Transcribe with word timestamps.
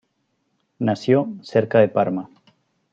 Nació 0.89 1.21
cerca 1.53 1.77
de 1.85 1.95
Parma. 1.99 2.27